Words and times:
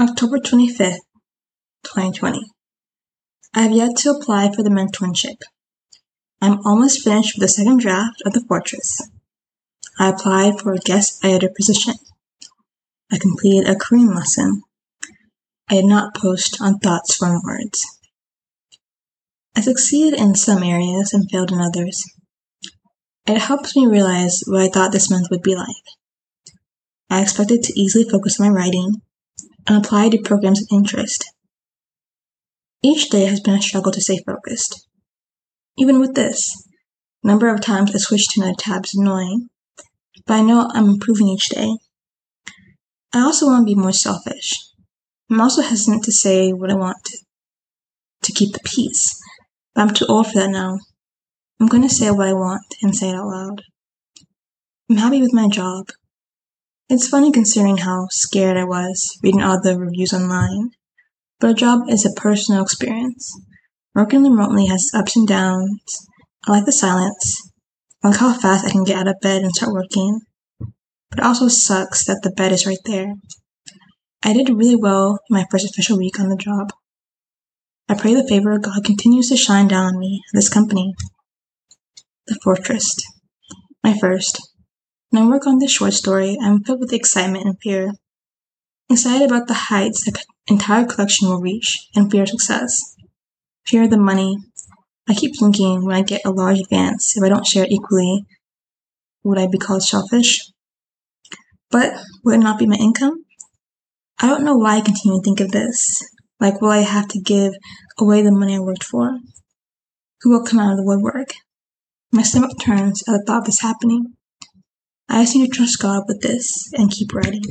October 0.00 0.38
25th, 0.38 1.04
2020. 1.84 2.40
I 3.54 3.60
have 3.60 3.72
yet 3.72 3.94
to 3.98 4.10
apply 4.12 4.50
for 4.50 4.62
the 4.62 4.70
mentorship. 4.70 5.36
I'm 6.40 6.60
almost 6.64 7.04
finished 7.04 7.36
with 7.36 7.42
the 7.42 7.48
second 7.48 7.80
draft 7.80 8.22
of 8.24 8.32
The 8.32 8.42
Fortress. 8.48 9.02
I 9.98 10.08
applied 10.08 10.60
for 10.60 10.72
a 10.72 10.78
guest 10.78 11.22
editor 11.22 11.50
position. 11.54 11.92
I 13.12 13.18
completed 13.18 13.68
a 13.68 13.76
Korean 13.76 14.14
lesson. 14.14 14.62
I 15.68 15.74
did 15.74 15.84
not 15.84 16.16
post 16.16 16.56
on 16.62 16.78
Thoughts 16.78 17.14
from 17.14 17.42
Words. 17.44 17.84
I 19.54 19.60
succeeded 19.60 20.18
in 20.18 20.34
some 20.36 20.62
areas 20.62 21.12
and 21.12 21.30
failed 21.30 21.52
in 21.52 21.60
others. 21.60 22.02
It 23.26 23.36
helps 23.36 23.76
me 23.76 23.86
realize 23.86 24.42
what 24.46 24.62
I 24.62 24.68
thought 24.68 24.92
this 24.92 25.10
month 25.10 25.26
would 25.30 25.42
be 25.42 25.54
like. 25.54 25.84
I 27.10 27.20
expected 27.20 27.62
to 27.62 27.78
easily 27.78 28.08
focus 28.08 28.40
on 28.40 28.46
my 28.46 28.58
writing 28.58 29.02
and 29.66 29.84
apply 29.84 30.08
to 30.08 30.18
programs 30.22 30.60
of 30.60 30.68
interest. 30.72 31.24
Each 32.82 33.08
day 33.08 33.26
has 33.26 33.40
been 33.40 33.54
a 33.54 33.62
struggle 33.62 33.92
to 33.92 34.00
stay 34.00 34.18
focused. 34.26 34.88
Even 35.78 36.00
with 36.00 36.14
this, 36.14 36.66
the 37.22 37.28
number 37.28 37.48
of 37.48 37.60
times 37.60 37.94
I 37.94 37.98
switch 37.98 38.28
to 38.28 38.40
another 38.40 38.56
tab 38.58 38.84
is 38.84 38.94
annoying, 38.94 39.48
but 40.26 40.34
I 40.34 40.42
know 40.42 40.68
I'm 40.74 40.88
improving 40.88 41.28
each 41.28 41.48
day. 41.48 41.76
I 43.14 43.20
also 43.20 43.46
want 43.46 43.62
to 43.62 43.74
be 43.74 43.80
more 43.80 43.92
selfish. 43.92 44.52
I'm 45.30 45.40
also 45.40 45.62
hesitant 45.62 46.04
to 46.04 46.12
say 46.12 46.52
what 46.52 46.70
I 46.70 46.74
want 46.74 46.98
to, 47.04 47.18
to 48.24 48.32
keep 48.32 48.52
the 48.52 48.60
peace, 48.64 49.18
but 49.74 49.82
I'm 49.82 49.94
too 49.94 50.06
old 50.08 50.26
for 50.26 50.40
that 50.40 50.50
now. 50.50 50.78
I'm 51.60 51.68
going 51.68 51.82
to 51.84 51.88
say 51.88 52.10
what 52.10 52.28
I 52.28 52.32
want 52.32 52.66
and 52.82 52.96
say 52.96 53.10
it 53.10 53.14
out 53.14 53.28
loud. 53.28 53.62
I'm 54.90 54.96
happy 54.96 55.20
with 55.20 55.32
my 55.32 55.48
job. 55.48 55.86
It's 56.88 57.08
funny 57.08 57.32
considering 57.32 57.78
how 57.78 58.08
scared 58.10 58.56
I 58.56 58.64
was 58.64 59.18
reading 59.22 59.42
all 59.42 59.60
the 59.60 59.78
reviews 59.78 60.12
online. 60.12 60.70
But 61.40 61.50
a 61.50 61.54
job 61.54 61.88
is 61.88 62.04
a 62.04 62.20
personal 62.20 62.62
experience. 62.62 63.32
Working 63.94 64.22
remotely 64.22 64.66
has 64.66 64.90
ups 64.94 65.16
and 65.16 65.26
downs. 65.26 66.06
I 66.46 66.52
like 66.52 66.64
the 66.64 66.72
silence. 66.72 67.50
I 68.02 68.08
like 68.08 68.18
how 68.18 68.32
fast 68.32 68.66
I 68.66 68.70
can 68.70 68.84
get 68.84 68.98
out 68.98 69.08
of 69.08 69.20
bed 69.20 69.42
and 69.42 69.54
start 69.54 69.72
working. 69.72 70.20
But 71.10 71.18
it 71.18 71.24
also 71.24 71.48
sucks 71.48 72.04
that 72.04 72.20
the 72.22 72.30
bed 72.30 72.52
is 72.52 72.66
right 72.66 72.78
there. 72.84 73.14
I 74.24 74.32
did 74.32 74.48
really 74.48 74.76
well 74.76 75.18
in 75.28 75.34
my 75.36 75.46
first 75.50 75.68
official 75.68 75.98
week 75.98 76.20
on 76.20 76.28
the 76.28 76.36
job. 76.36 76.72
I 77.88 77.94
pray 77.94 78.14
the 78.14 78.26
favor 78.26 78.52
of 78.52 78.62
God 78.62 78.84
continues 78.84 79.28
to 79.28 79.36
shine 79.36 79.68
down 79.68 79.94
on 79.94 79.98
me 79.98 80.22
this 80.32 80.48
company. 80.48 80.94
The 82.26 82.38
Fortress. 82.42 82.96
My 83.82 83.98
first. 83.98 84.40
When 85.12 85.24
I 85.24 85.28
work 85.28 85.46
on 85.46 85.58
this 85.58 85.70
short 85.70 85.92
story, 85.92 86.38
I'm 86.40 86.64
filled 86.64 86.80
with 86.80 86.94
excitement 86.94 87.44
and 87.44 87.60
fear. 87.60 87.92
Excited 88.88 89.30
about 89.30 89.46
the 89.46 89.68
heights 89.68 90.06
the 90.06 90.18
entire 90.48 90.86
collection 90.86 91.28
will 91.28 91.38
reach, 91.38 91.86
and 91.94 92.10
fear 92.10 92.24
success. 92.24 92.96
Fear 93.66 93.88
the 93.88 93.98
money. 93.98 94.38
I 95.06 95.12
keep 95.12 95.38
thinking 95.38 95.84
when 95.84 95.94
I 95.94 96.00
get 96.00 96.24
a 96.24 96.30
large 96.30 96.60
advance, 96.60 97.14
if 97.14 97.22
I 97.22 97.28
don't 97.28 97.46
share 97.46 97.64
it 97.64 97.70
equally, 97.70 98.24
would 99.22 99.38
I 99.38 99.48
be 99.48 99.58
called 99.58 99.82
selfish? 99.82 100.50
But 101.70 101.92
would 102.24 102.36
it 102.36 102.38
not 102.38 102.58
be 102.58 102.64
my 102.64 102.76
income? 102.76 103.26
I 104.18 104.28
don't 104.28 104.44
know 104.44 104.56
why 104.56 104.76
I 104.76 104.80
continue 104.80 105.18
to 105.18 105.22
think 105.22 105.40
of 105.40 105.52
this. 105.52 106.08
Like, 106.40 106.62
will 106.62 106.70
I 106.70 106.78
have 106.78 107.08
to 107.08 107.20
give 107.20 107.52
away 107.98 108.22
the 108.22 108.32
money 108.32 108.56
I 108.56 108.60
worked 108.60 108.84
for? 108.84 109.18
Who 110.22 110.30
will 110.30 110.46
come 110.46 110.58
out 110.58 110.70
of 110.70 110.78
the 110.78 110.86
woodwork? 110.86 111.34
My 112.12 112.22
stomach 112.22 112.52
turns 112.58 113.02
at 113.06 113.12
the 113.12 113.24
thought 113.26 113.40
of 113.40 113.44
this 113.44 113.60
happening. 113.60 114.14
I 115.14 115.24
just 115.24 115.36
need 115.36 115.52
to 115.52 115.54
trust 115.54 115.78
God 115.78 116.04
with 116.08 116.22
this 116.22 116.72
and 116.72 116.90
keep 116.90 117.12
writing. 117.12 117.42